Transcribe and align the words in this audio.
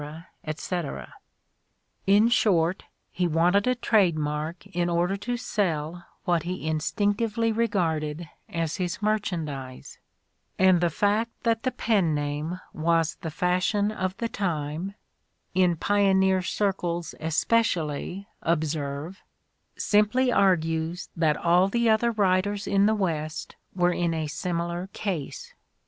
etc. 0.43 1.13
In 2.07 2.27
short, 2.29 2.85
he 3.11 3.27
wanted 3.27 3.67
a 3.67 3.75
trade 3.75 4.17
mark 4.17 4.65
in 4.65 4.89
order 4.89 5.15
to 5.17 5.37
sell 5.37 6.05
what 6.25 6.41
he 6.41 6.67
instinctively 6.67 7.51
regarded 7.51 8.27
as 8.49 8.77
his 8.77 8.99
merchandise; 9.03 9.99
and 10.57 10.81
the 10.81 10.89
fact 10.89 11.29
that 11.43 11.61
the 11.61 11.69
pen 11.69 12.15
name 12.15 12.59
was 12.73 13.13
the 13.21 13.29
fashion 13.29 13.91
of 13.91 14.17
the 14.17 14.27
time— 14.27 14.95
in 15.53 15.63
86 15.63 15.63
The 15.63 15.63
Ordeal 15.63 15.63
of 15.63 15.69
Mark 15.69 15.79
Twain 15.99 16.13
pioneer 16.15 16.41
circles, 16.41 17.15
especially, 17.19 18.27
observe— 18.41 19.21
simply 19.77 20.31
argues 20.31 21.09
that 21.15 21.37
all 21.37 21.67
the 21.67 21.91
other 21.91 22.11
writers 22.11 22.65
in 22.65 22.87
the 22.87 22.95
West 22.95 23.55
were 23.75 23.93
in 23.93 24.15
a 24.15 24.25
similar 24.25 24.89
case. 24.93 25.53